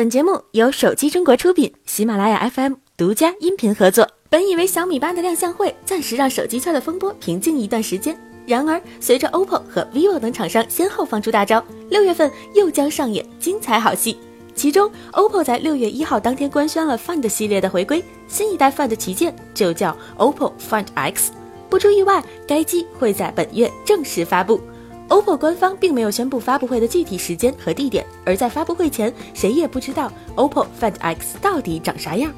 [0.00, 4.08] 本节目由手机中国出品，喜马拉雅 FM 独家音频合作。
[4.30, 14.16] 本以为小米八的亮相会暂时让手机圈的风波平静一段时间，然而随着 OPPO 和 vivo 等厂商先后放出大招，六月份又将上演精彩好戏。
[14.54, 21.30] 其中，OPPO 在六月一号当天官宣了 Find 系列的回归，新一代 Find 旗舰就叫 OPPO Find X。
[21.68, 24.62] 不出意外，该机会在本月正式发布。
[25.10, 32.32] OPPO 官方并没有宣布发布会的具体时间和地点，而在发布会前，谁也不知道 OPPO Find X 到底长啥样。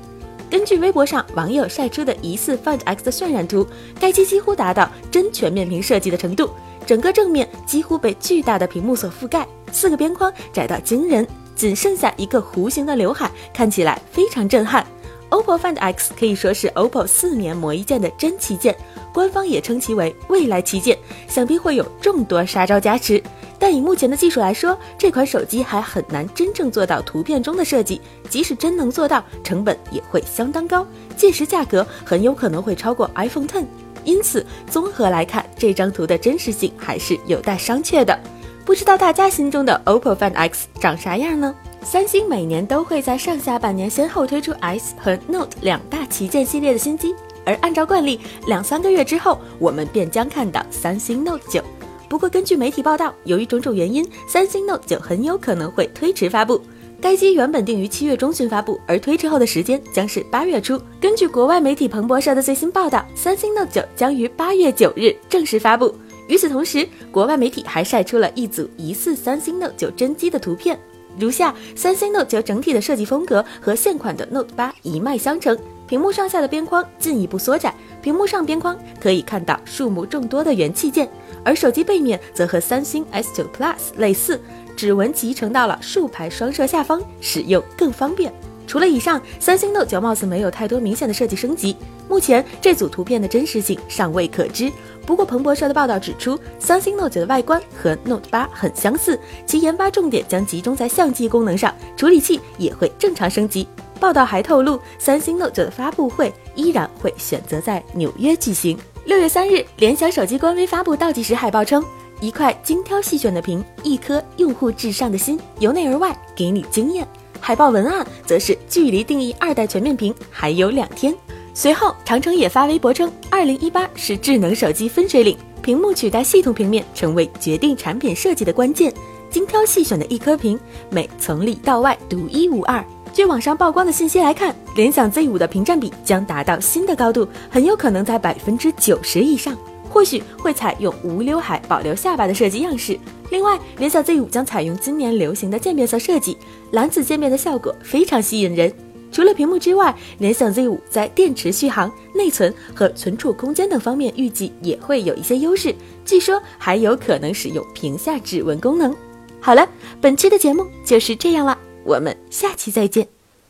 [0.50, 3.66] 根据微博上网友晒出的疑似 Find X 的渲染图，
[4.00, 6.48] 该机几乎达到真全面屏设计的程度，
[6.86, 14.86] 整个正面几乎被巨大的屏幕所覆盖，四个边框窄到惊人，仅剩下一个弧形的刘海，看起来非常震撼。
[15.32, 18.76] OPPO Find X 可以说是 OPPO 四年磨一剑的真旗舰。
[19.14, 20.96] 官方也称其为未来旗舰，
[21.26, 23.22] 想必会有众多杀招加持。
[23.58, 27.98] 但以目前的技术来说，这款手机还很难真正做到图片中的设计。
[28.28, 30.86] 即使真能做到，成本也会相当高，
[31.16, 33.64] 届时价格很有可能会超过 iPhone Ten。
[34.04, 38.18] 因此，综合来看，这张图的真实性还是有待商榷的。
[38.66, 41.54] 不知道大家心中的 OPPO Find X 长啥样呢？
[41.84, 47.14] 三星每年都会在上下半年先后推出 S 和 Note 两大旗舰系列的新机。
[47.44, 51.62] 而按照惯例，两三个月之后，我们便将看到三星 Note 九。
[52.08, 56.60] 不过，根据媒体报道，由于种种原因，三星 Note 九很有可能会推迟发布。
[57.00, 60.80] 该机原本定于七月中旬发布，而推迟后的时间将是八月初。
[61.00, 65.92] 根据国外媒体彭博社的最新报道，三星 Note 九将于八月九日正式发布。
[66.28, 70.78] 与此同时，国外媒体还晒出了一组疑似三星 Note 九真机的图片，
[71.18, 75.56] 如下：三星 Note 九整体的设计风格和现款的 Note 八一脉相承。
[75.86, 81.06] 屏幕上下的边框进一步缩窄，屏幕上边框可以看到数目众多的元器件，
[81.44, 84.40] 而手机背面则和三星 S9 Plus 类似，
[84.74, 88.32] 指纹集成到了竖排双摄下方，使用更方便。
[88.72, 91.76] 除了以上，三星 Note 9貌似没有太多明显的设计升级。
[92.08, 94.72] 目前这组图片的真实性尚未可知。
[95.04, 103.68] 不过彭博社的报道指出，三星 Note 9的外观和 Note 8很相似，其研发重点将集中在相机功能上，处理器也会正常升级。
[104.00, 108.78] 报道还透露，三星 Note 9的发布会依然会选择在纽约举行。
[109.04, 111.84] 六月三日，联想手机官微发布倒计时海报称
[112.22, 117.06] ：“一块精挑细选的屏，一颗用户至上的心，由内而外给你惊艳。”
[117.44, 121.12] 海报文案则是“距离定义二代全面屏还有两天”。
[121.52, 128.94] 随后，长城也发微博称：“二零一八是智能手机分水岭，屏幕取代系统平面成为决定产品设计的关键。
[129.28, 130.58] 精挑细选的一颗屏，
[130.88, 132.82] 美从里到外独一无二。”
[133.12, 139.54] 据网上曝光的信息来看，联想 Z 五的屏占比将达到新的高度，很有可能在百分之九十以上，
[139.92, 142.98] 或许会采用无刘海、保留下巴的设计样式。
[143.30, 146.38] 另外，联想 Z 五将采用今年流行的渐变色设计，
[146.70, 148.72] 蓝紫渐变的效果非常吸引人。
[149.10, 155.74] 除了屏幕之外，联想 Z 五在电池续航、内存和存储空间等方面预计也会有一些优势，
[156.06, 158.96] 据说还有可能使用屏下指纹功能。
[159.40, 159.68] 好了，
[160.00, 161.58] 本期的节目就是这样了。
[161.84, 163.21] 我们下期再见。